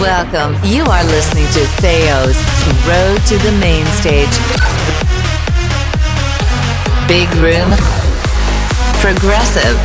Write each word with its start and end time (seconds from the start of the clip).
Welcome. 0.00 0.54
You 0.64 0.82
are 0.84 1.04
listening 1.04 1.44
to 1.52 1.60
Theo's 1.76 2.40
Road 2.88 3.20
to 3.26 3.36
the 3.36 3.52
Main 3.60 3.84
Stage. 4.00 4.32
Big 7.06 7.28
Room. 7.36 7.68
Progressive. 9.02 9.76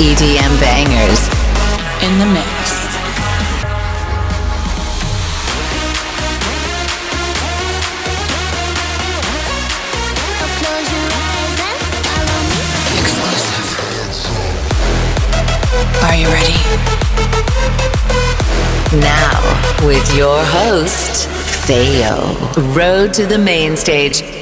EDM 0.00 0.58
bangers. 0.60 1.28
In 2.02 2.18
the 2.18 2.24
mix. 2.24 2.80
Are 16.02 16.16
you 16.16 16.28
ready? 16.28 17.89
Now, 18.92 19.86
with 19.86 20.16
your 20.16 20.42
host, 20.42 21.28
Theo. 21.64 22.34
Road 22.74 23.14
to 23.14 23.24
the 23.24 23.38
Main 23.38 23.76
Stage. 23.76 24.39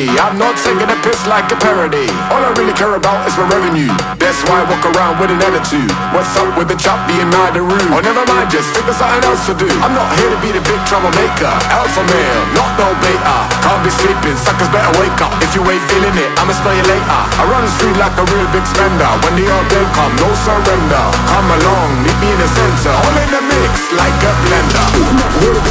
The. 0.00 0.08
I'm 0.20 0.40
not 0.40 0.56
taking 0.64 0.88
a 0.88 0.98
piss 1.04 1.20
like 1.28 1.44
a 1.52 1.58
parody. 1.60 2.08
All 2.32 2.40
I 2.40 2.50
really 2.56 2.72
care 2.72 2.96
about 2.96 3.28
is 3.28 3.36
my 3.36 3.44
revenue. 3.52 3.92
That's 4.16 4.40
why 4.48 4.64
I 4.64 4.64
walk 4.64 4.84
around 4.96 5.20
with 5.20 5.28
an 5.28 5.40
attitude. 5.44 5.90
What's 6.16 6.32
up 6.40 6.48
with 6.56 6.72
the 6.72 6.78
chop 6.80 6.96
being 7.04 7.28
mad 7.28 7.56
and 7.56 7.68
rude? 7.68 7.90
Oh, 7.92 8.00
never 8.00 8.24
mind, 8.24 8.48
just 8.48 8.72
figure 8.72 8.96
something 8.96 9.24
else 9.28 9.44
to 9.48 9.54
do. 9.56 9.68
I'm 9.84 9.92
not 9.92 10.08
here 10.16 10.30
to 10.32 10.40
be 10.40 10.56
the 10.56 10.64
big 10.64 10.80
troublemaker. 10.88 11.52
Alpha 11.68 12.02
male, 12.08 12.42
not 12.56 12.72
no 12.80 12.88
beta. 13.04 13.36
Can't 13.60 13.82
be 13.84 13.92
sleeping, 13.92 14.36
suckers 14.40 14.70
better 14.72 14.92
wake 14.96 15.20
up. 15.20 15.32
If 15.44 15.52
you 15.52 15.62
ain't 15.68 15.84
feeling 15.92 16.16
it, 16.16 16.30
I'ma 16.40 16.56
spell 16.56 16.72
you 16.72 16.86
later. 16.88 17.20
I 17.36 17.42
run 17.50 17.62
the 17.64 17.72
street 17.76 17.96
like 18.00 18.16
a 18.16 18.24
real 18.32 18.48
big 18.56 18.64
spender. 18.64 19.10
When 19.26 19.36
the 19.36 19.44
all 19.52 19.66
day 19.68 19.84
come, 19.92 20.12
no 20.16 20.28
surrender. 20.32 21.04
Come 21.28 21.48
along, 21.60 21.88
meet 22.04 22.16
me 22.24 22.28
in 22.32 22.38
the 22.40 22.48
center. 22.48 22.94
All 22.94 23.16
in 23.20 23.28
the 23.28 23.42
mix 23.44 23.72
like 23.96 24.16
a 24.24 24.32
blender. 24.48 24.84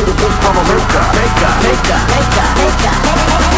The 0.06 0.14
big 0.14 0.34
troublemaker. 0.44 1.04
Maker, 1.18 1.52
maker, 1.66 2.00
maker, 2.14 2.48
maker. 2.62 3.49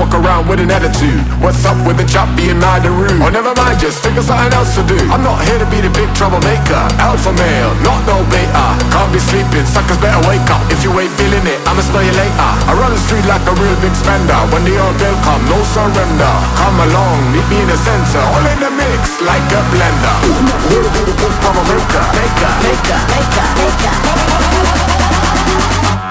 Walk 0.00 0.16
around 0.16 0.48
with 0.48 0.64
an 0.64 0.72
attitude. 0.72 1.20
What's 1.44 1.60
up 1.68 1.76
with 1.84 2.00
the 2.00 2.08
chop 2.08 2.32
being 2.32 2.56
mad 2.56 2.88
and 2.88 2.96
rude? 2.96 3.20
Oh, 3.20 3.28
never 3.28 3.52
mind, 3.52 3.76
just 3.76 4.00
figure 4.00 4.24
something 4.24 4.48
else 4.56 4.72
to 4.80 4.82
do. 4.88 4.96
I'm 5.12 5.20
not 5.20 5.44
here 5.44 5.60
to 5.60 5.68
be 5.68 5.84
the 5.84 5.92
big 5.92 6.08
troublemaker. 6.16 6.80
Alpha 6.96 7.28
male, 7.36 7.76
not 7.84 8.00
no 8.08 8.24
beta. 8.32 8.66
Can't 8.88 9.12
be 9.12 9.20
sleeping, 9.20 9.68
suckers 9.68 10.00
better 10.00 10.16
wake 10.24 10.48
up. 10.48 10.64
If 10.72 10.80
you 10.80 10.88
ain't 10.96 11.12
feeling 11.20 11.44
it, 11.44 11.60
I'ma 11.68 11.84
spell 11.84 12.00
you 12.00 12.16
later. 12.16 12.48
I 12.64 12.72
run 12.80 12.96
the 12.96 13.02
street 13.04 13.28
like 13.28 13.44
a 13.44 13.52
real 13.60 13.76
big 13.84 13.92
spender. 13.92 14.40
When 14.48 14.64
the 14.64 14.80
old 14.80 14.96
bill 14.96 15.16
come, 15.20 15.44
no 15.52 15.60
surrender. 15.68 16.32
Come 16.56 16.80
along, 16.80 17.36
meet 17.36 17.44
me 17.52 17.60
in 17.60 17.68
the 17.68 17.76
center. 17.76 18.24
All 18.24 18.46
in 18.48 18.56
the 18.56 18.72
mix 18.72 19.20
like 19.20 19.44
a 19.52 19.60
blender. 19.68 20.16
Big 20.72 20.88
troublemaker. 21.44 22.04
Maker, 22.16 22.52
maker, 22.64 23.00
maker, 23.04 23.48
maker. 23.52 23.94
All 26.00 26.09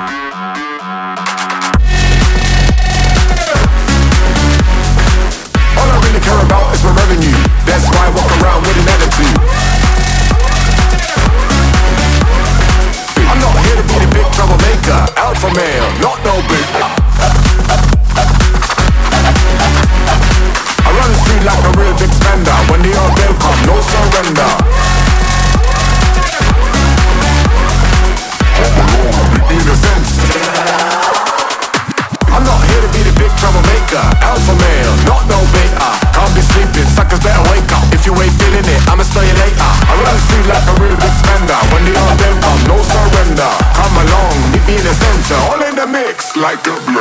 like 46.40 46.66
a 46.68 46.76
blender. 46.88 46.99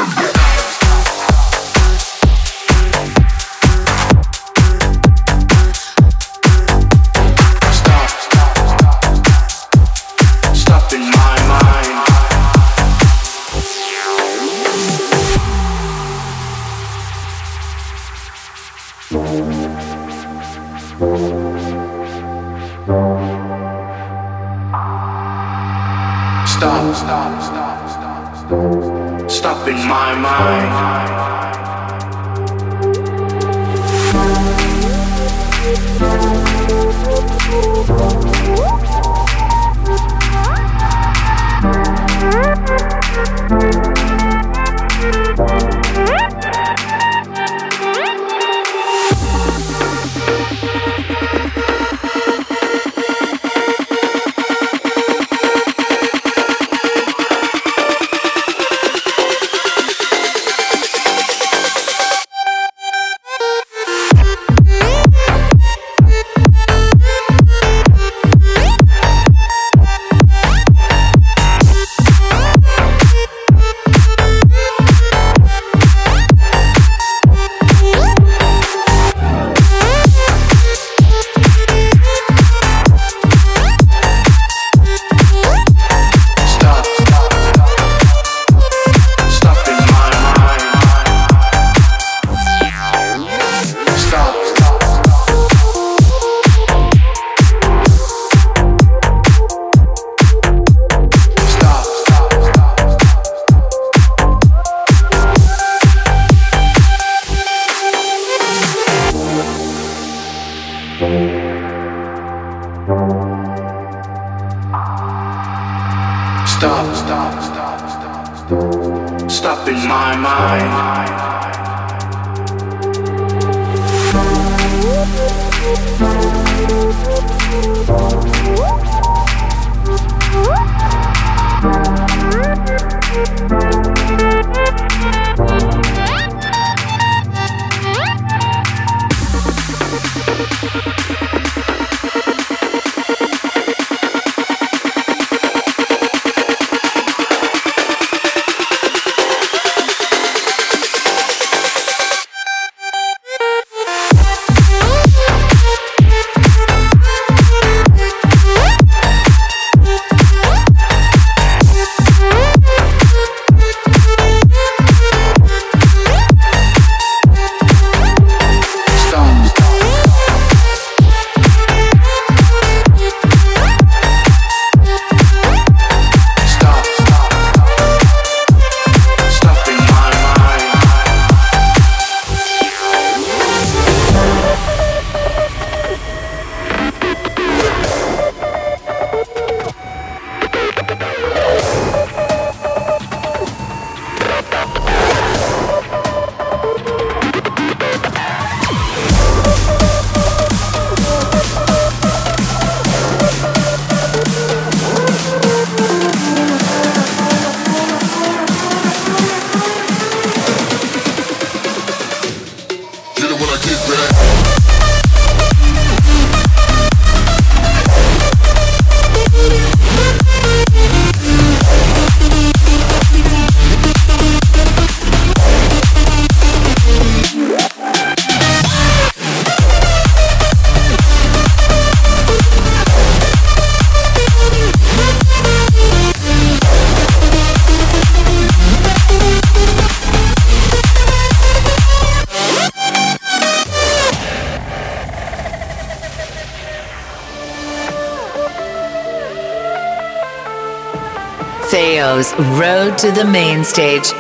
Road 252.19 252.99
to 252.99 253.13
the 253.13 253.25
Main 253.25 253.63
Stage 253.63 254.13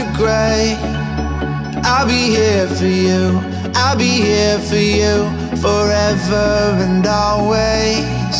to 0.00 0.12
gray. 0.16 0.76
I'll 1.84 2.06
be 2.06 2.24
here 2.36 2.66
for 2.68 2.86
you, 2.86 3.40
I'll 3.74 3.96
be 3.96 4.12
here 4.28 4.58
for 4.58 4.82
you 5.00 5.16
forever 5.64 6.48
and 6.84 7.06
always. 7.06 8.34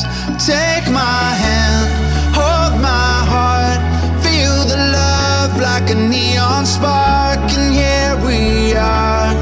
Take 0.53 0.87
my 1.03 1.27
hand, 1.45 1.91
hold 2.39 2.75
my 2.81 3.15
heart, 3.35 3.81
feel 4.25 4.57
the 4.73 4.81
love 5.01 5.53
like 5.61 5.91
a 5.91 5.99
neon 6.13 6.65
spark, 6.65 7.41
and 7.59 7.75
here 7.81 8.15
we 8.27 8.75
are, 8.75 9.35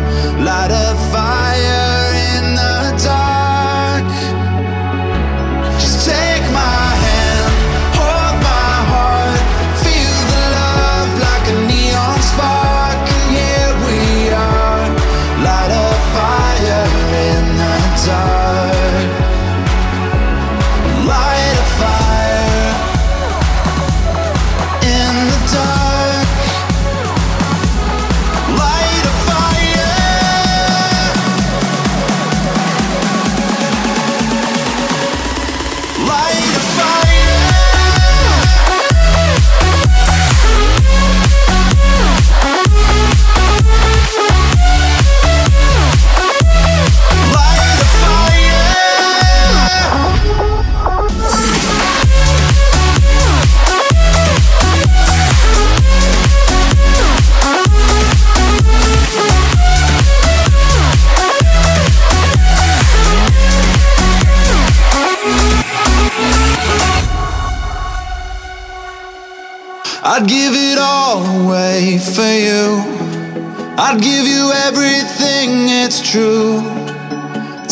light 0.43 0.73
a 0.73 0.89
fire. 1.13 1.48
I'd 70.21 70.27
give 70.27 70.53
it 70.53 70.79
all 70.81 71.23
away 71.45 71.97
for 71.97 72.27
you. 72.27 72.83
I'd 73.79 74.03
give 74.03 74.27
you 74.27 74.51
everything, 74.67 75.69
it's 75.71 76.03
true. 76.03 76.59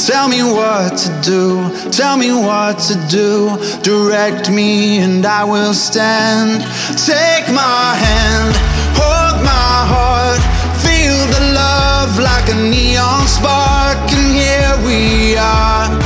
Tell 0.06 0.28
me 0.28 0.44
what 0.44 0.96
to 0.96 1.20
do, 1.24 1.90
tell 1.90 2.16
me 2.16 2.30
what 2.30 2.78
to 2.86 2.94
do. 3.10 3.50
Direct 3.82 4.48
me 4.48 4.98
and 4.98 5.26
I 5.26 5.42
will 5.42 5.74
stand. 5.74 6.62
Take 6.94 7.52
my 7.52 7.96
hand, 7.98 8.54
hold 8.94 9.42
my 9.42 9.74
heart. 9.90 10.38
Feel 10.86 11.18
the 11.34 11.52
love 11.52 12.16
like 12.16 12.48
a 12.48 12.54
neon 12.54 13.26
spark, 13.26 13.98
and 14.14 14.36
here 14.38 14.86
we 14.86 15.36
are. 15.36 16.05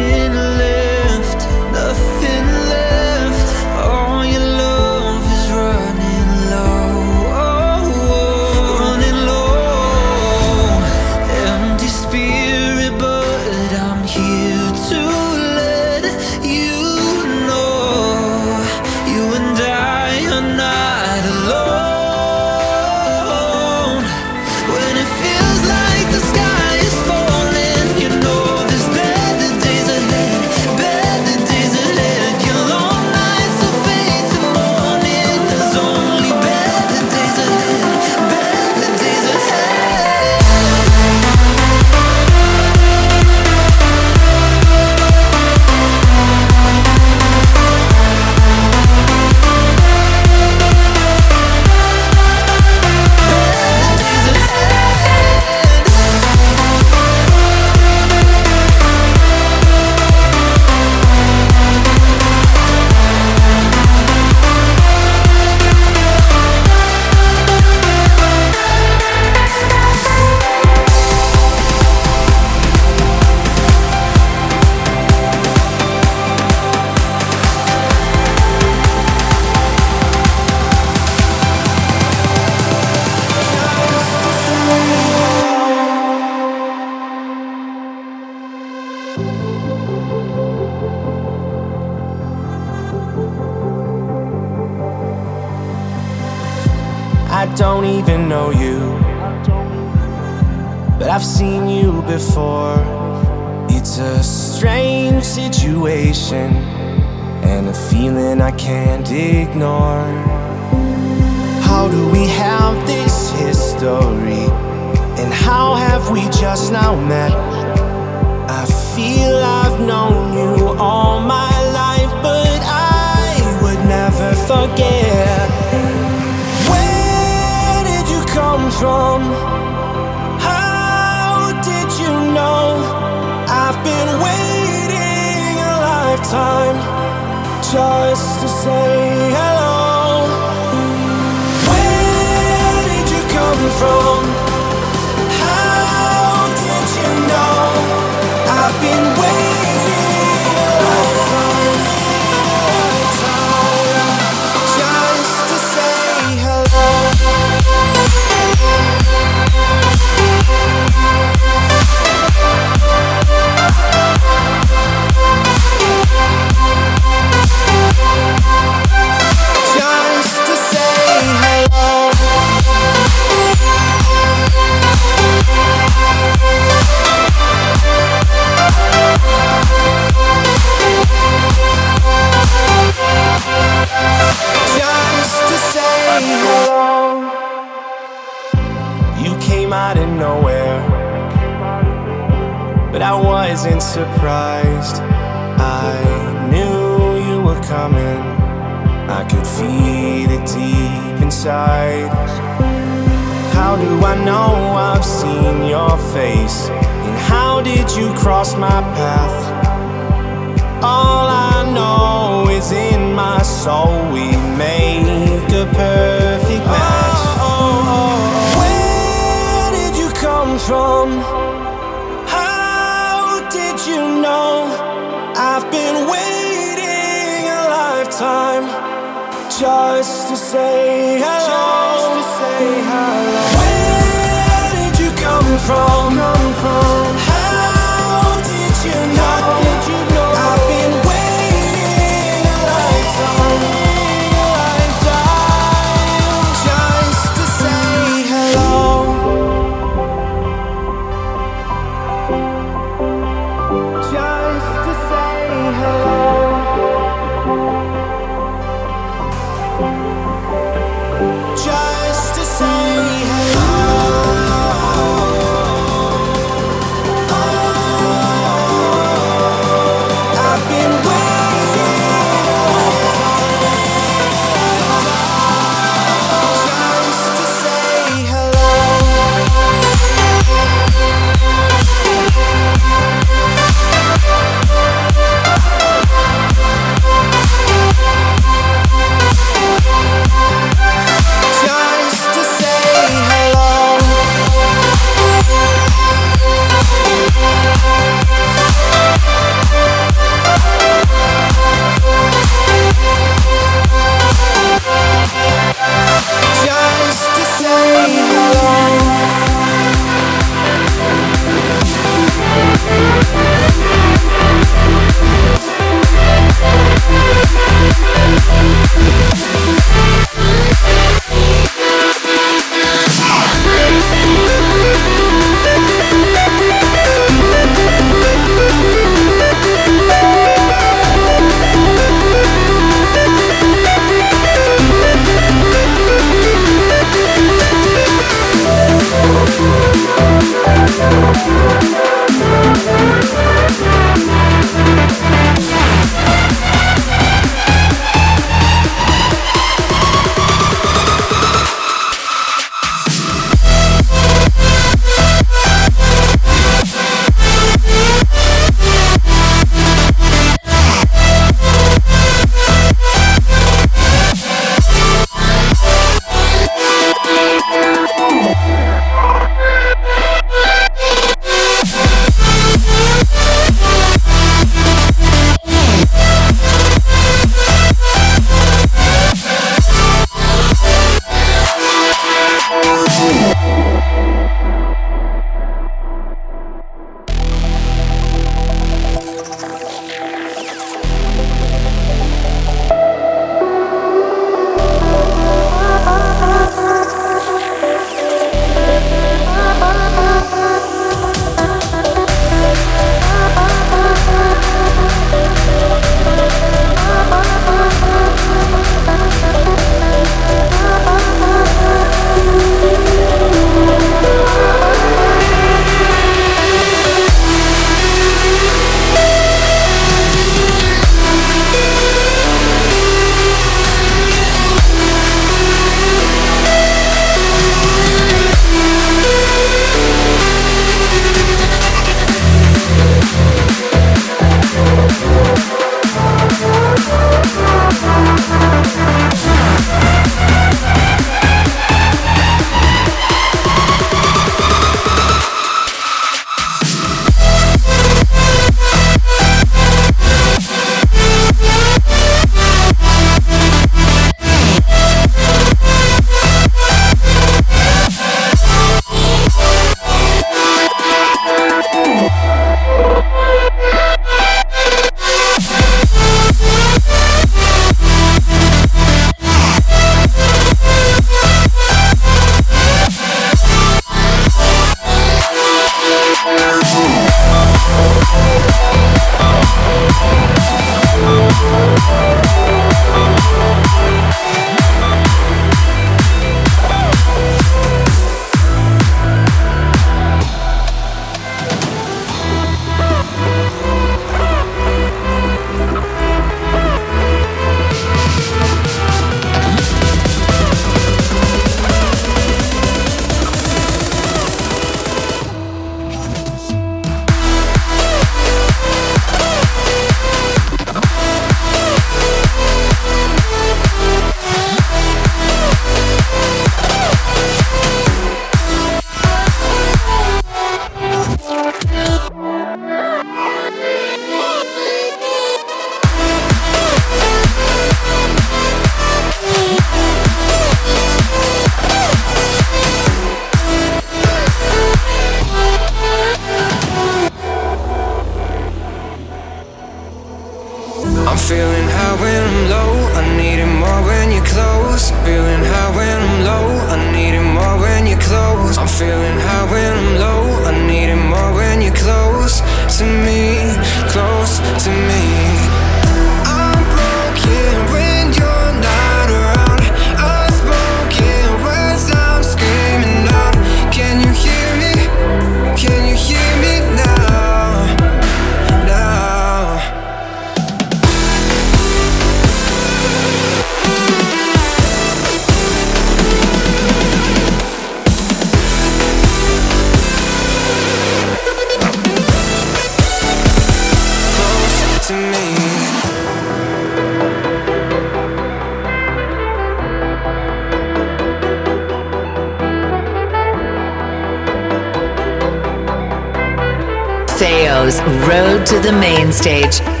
Road 598.27 598.67
to 598.67 598.79
the 598.79 598.91
Main 598.91 599.31
Stage. 599.31 600.00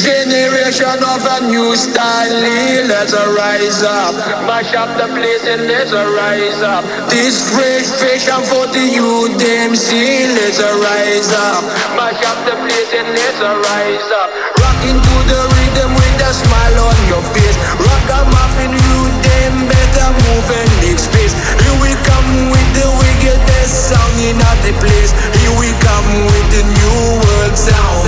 generation 0.00 0.96
of 1.04 1.20
a 1.20 1.38
new 1.44 1.76
style. 1.76 2.32
Let's 2.88 3.12
rise 3.12 3.82
up. 3.84 4.16
Mash 4.48 4.72
up 4.72 4.88
the 4.96 5.08
place 5.12 5.44
and 5.44 5.68
let's 5.68 5.92
rise 5.92 6.62
up. 6.64 6.84
This 7.12 7.36
fresh 7.52 7.88
fashion 8.00 8.40
for 8.48 8.64
the 8.72 8.80
youth, 8.80 9.36
them 9.36 9.76
see. 9.76 10.24
Let's 10.32 10.60
rise 10.60 11.32
up. 11.36 11.62
Mash 11.96 12.22
up 12.24 12.38
the 12.48 12.56
place 12.64 12.92
and 12.96 13.08
let's 13.12 13.40
rise 13.40 14.10
up. 14.16 14.28
Rocking 14.56 14.96
to 14.96 15.16
the 15.28 15.40
rhythm 15.60 15.92
with 15.92 16.28
a 16.28 16.32
smile 16.32 16.78
on 16.80 16.98
your 17.12 17.24
face. 17.36 17.56
Rock 17.76 18.08
a 18.16 18.20
muffin, 18.32 18.72
you 18.72 19.00
them 19.20 19.54
better 19.68 20.08
move 20.24 20.48
and 20.48 20.70
leave 20.80 21.00
space. 21.00 21.36
Here 21.60 21.78
we 21.84 21.92
come 22.08 22.30
with 22.48 22.70
the 22.72 22.88
wickedest 22.88 23.92
sound 23.92 24.16
in 24.24 24.40
the 24.40 24.72
place. 24.80 25.12
Here 25.12 25.56
we 25.60 25.68
come 25.84 26.08
with 26.24 26.46
the 26.56 26.64
new 26.64 26.98
world 27.20 27.56
sound. 27.56 27.99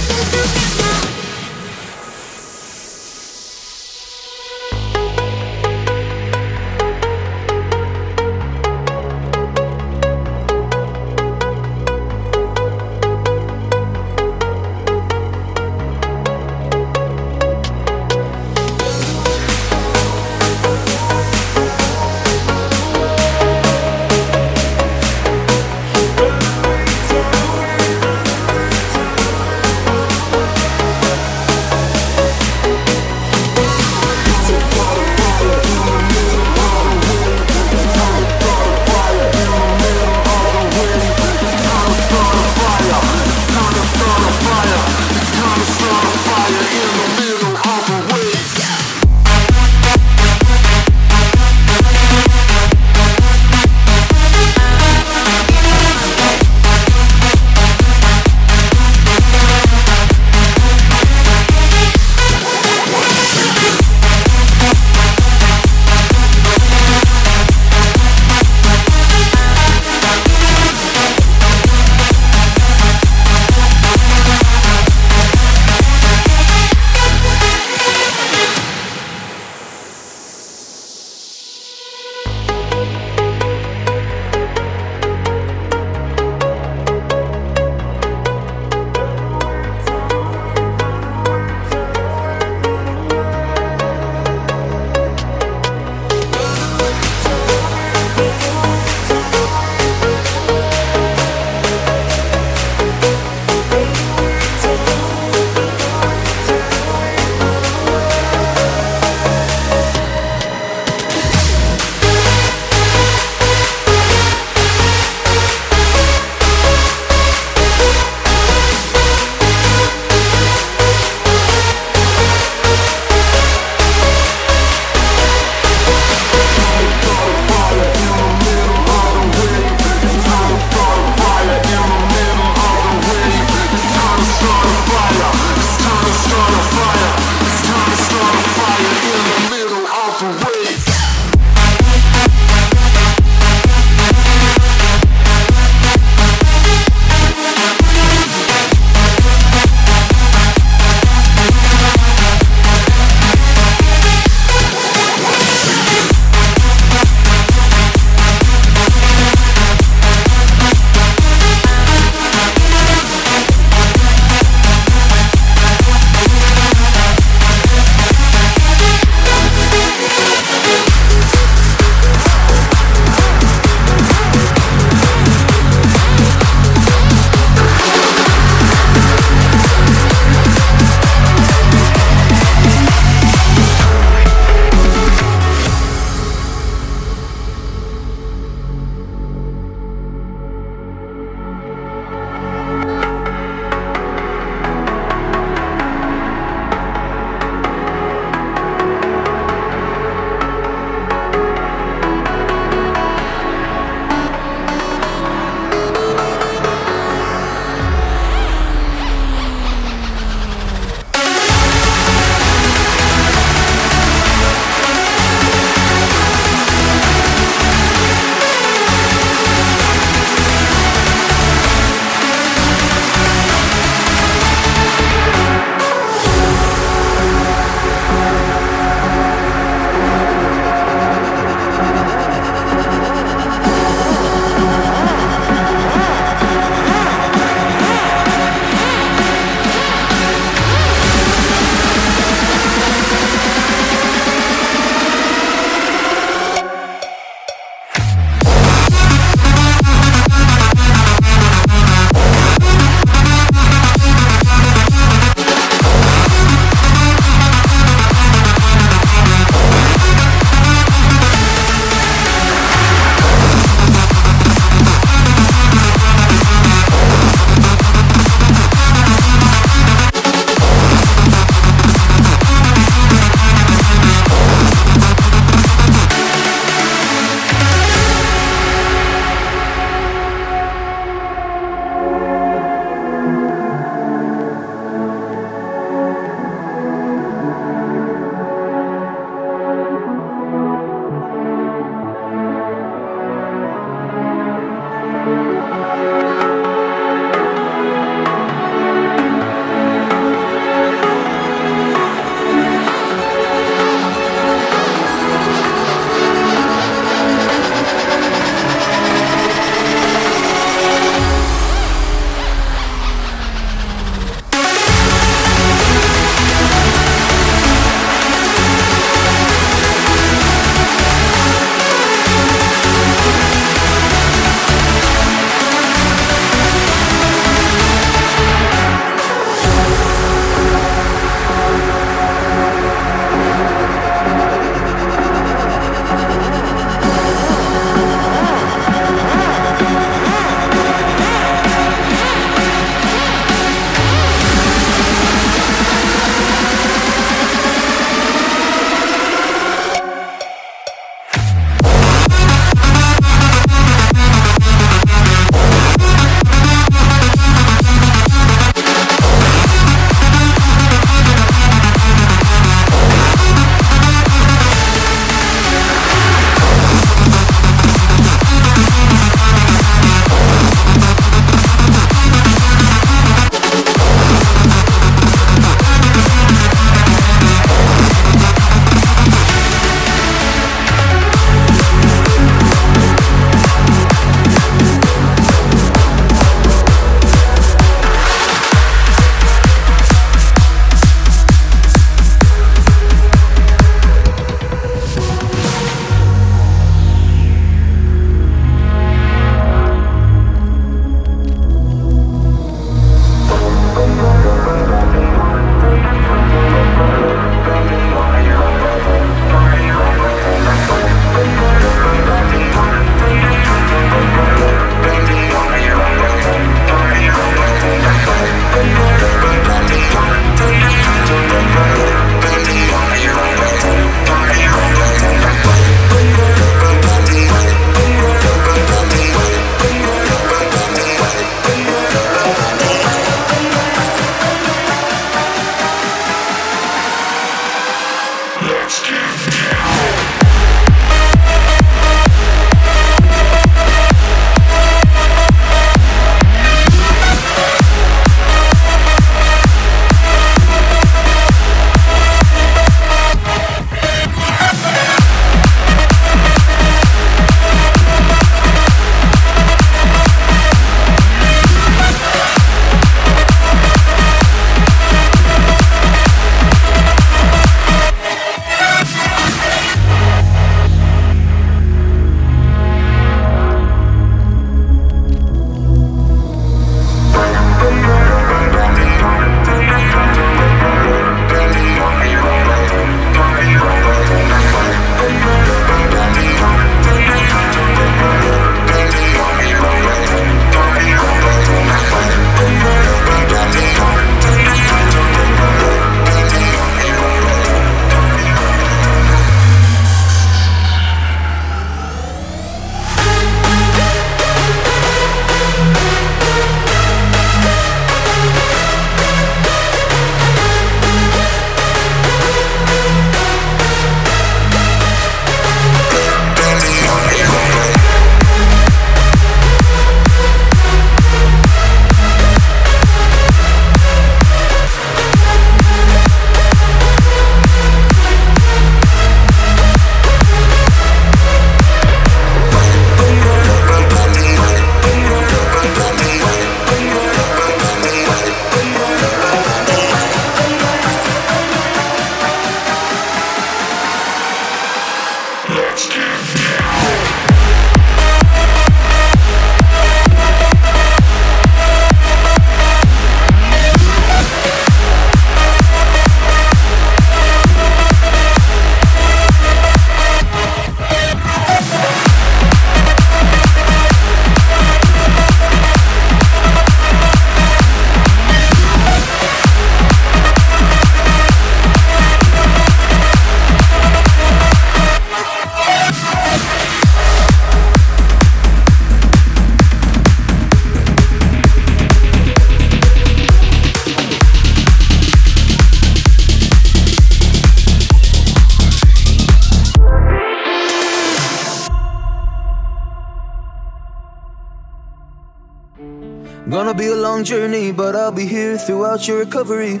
Gonna 596.74 596.92
be 596.92 597.06
a 597.06 597.14
long 597.14 597.44
journey, 597.44 597.92
but 597.92 598.16
I'll 598.16 598.32
be 598.32 598.46
here 598.46 598.76
throughout 598.76 599.28
your 599.28 599.38
recovery. 599.38 600.00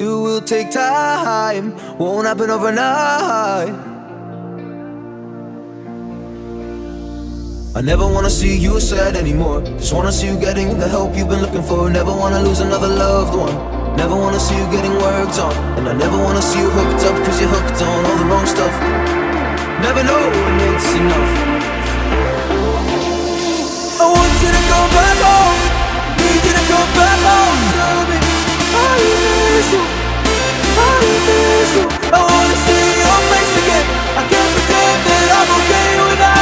It 0.00 0.08
will 0.24 0.40
take 0.40 0.70
time, 0.70 1.76
won't 1.98 2.26
happen 2.26 2.48
overnight. 2.48 3.74
I 7.76 7.82
never 7.82 8.06
wanna 8.08 8.30
see 8.30 8.56
you 8.56 8.80
sad 8.80 9.16
anymore. 9.16 9.60
Just 9.76 9.92
wanna 9.92 10.10
see 10.10 10.28
you 10.28 10.40
getting 10.40 10.78
the 10.78 10.88
help 10.88 11.14
you've 11.14 11.28
been 11.28 11.42
looking 11.42 11.62
for. 11.62 11.90
Never 11.90 12.10
wanna 12.10 12.40
lose 12.40 12.60
another 12.60 12.88
loved 12.88 13.36
one. 13.36 13.54
Never 13.96 14.16
wanna 14.16 14.40
see 14.40 14.56
you 14.56 14.64
getting 14.70 14.94
worked 14.94 15.38
on. 15.38 15.52
And 15.76 15.86
I 15.86 15.92
never 15.92 16.16
wanna 16.16 16.40
see 16.40 16.60
you 16.60 16.70
hooked 16.70 17.04
up, 17.04 17.16
cause 17.22 17.38
you're 17.38 17.50
hooked 17.50 17.82
on 17.82 18.06
all 18.06 18.16
the 18.16 18.24
wrong 18.32 18.46
stuff. 18.46 18.74
Never 19.84 20.02
know 20.02 20.22
when 20.40 20.60
it's 20.72 20.94
enough. 20.94 21.59
I 32.12 32.18
wanna 32.18 32.56
see 32.66 32.86
your 33.02 33.20
face 33.30 33.54
again. 33.62 33.86
I 34.16 34.22
can't 34.26 34.52
pretend 34.56 34.98
that 35.06 35.28
I'm 35.38 35.50
okay 35.60 35.90
without 36.10 36.39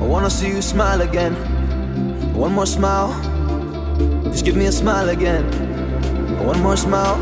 I 0.00 0.04
wanna 0.04 0.30
see 0.30 0.48
you 0.48 0.60
smile 0.60 1.00
again. 1.00 1.34
One 2.34 2.52
more 2.52 2.66
smile. 2.66 3.10
Just 4.24 4.44
give 4.44 4.56
me 4.56 4.66
a 4.66 4.72
smile 4.72 5.08
again. 5.08 5.44
One 6.44 6.62
more 6.62 6.76
smile. 6.76 7.16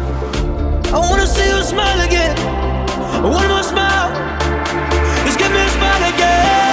I 0.93 0.99
wanna 0.99 1.27
see 1.27 1.49
you 1.49 1.63
smile 1.63 2.01
again. 2.01 2.37
One 3.23 3.49
more 3.49 3.63
smile. 3.63 4.11
Just 5.25 5.39
give 5.39 5.53
me 5.53 5.61
a 5.61 5.69
smile 5.69 6.15
again. 6.15 6.64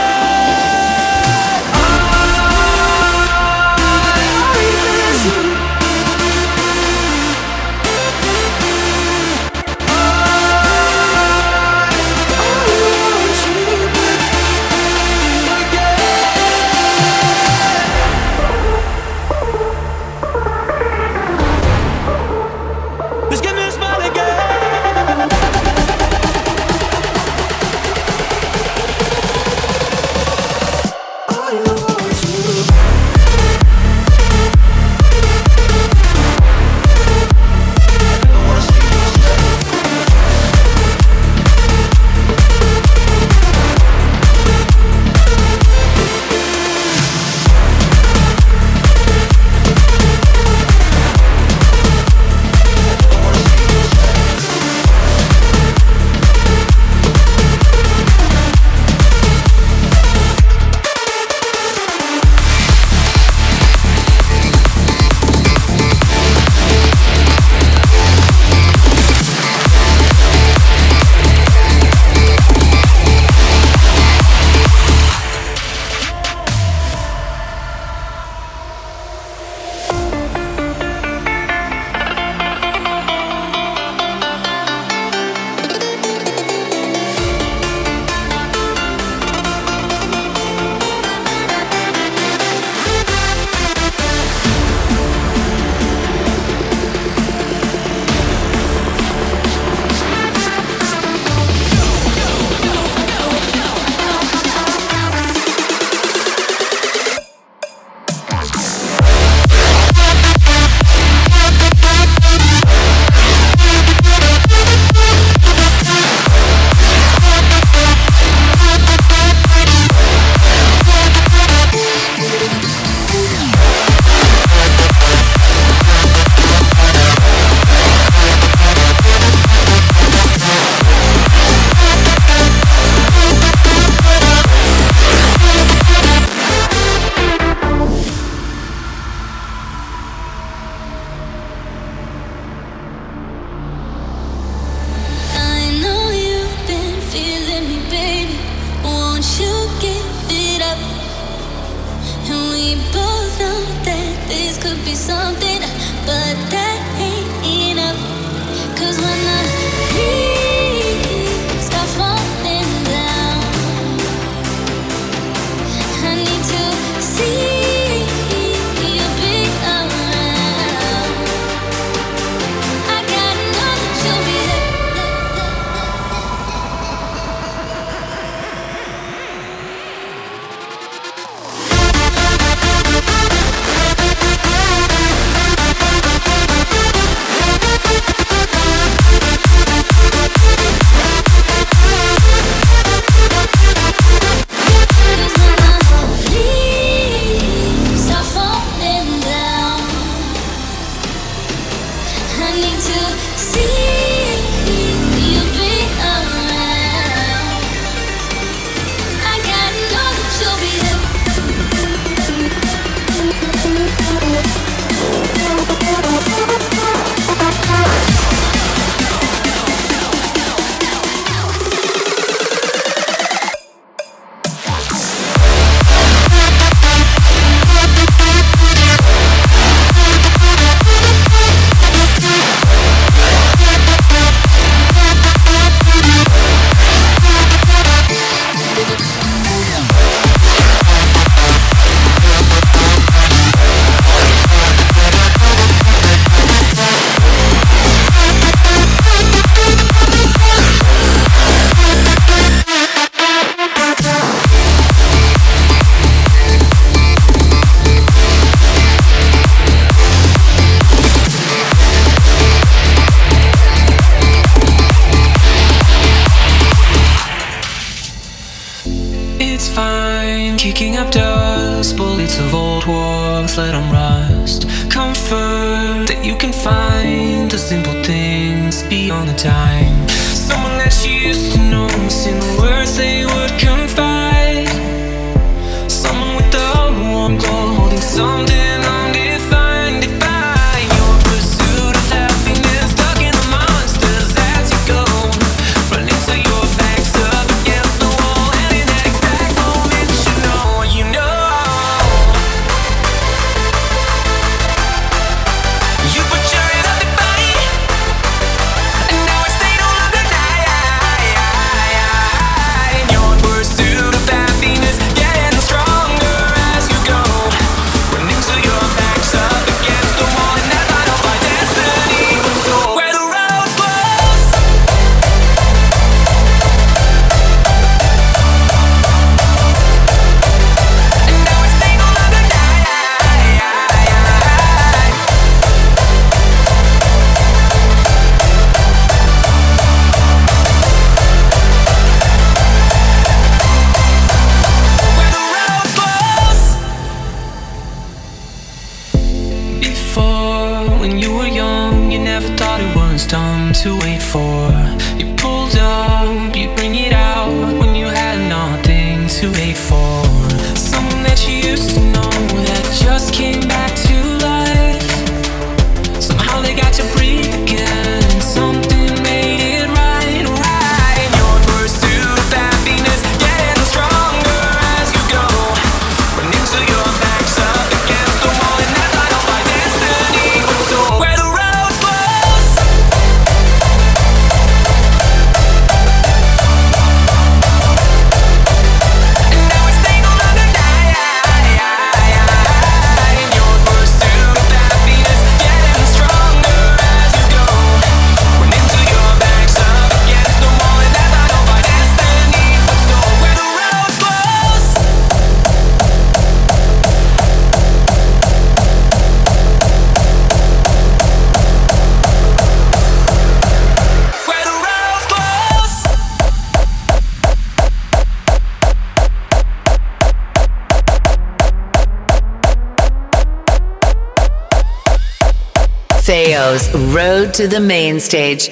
Road 426.62 427.55
to 427.55 427.68
the 427.68 427.80
Main 427.80 428.20
Stage 428.20 428.70